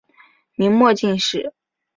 [0.55, 1.53] 明末进士。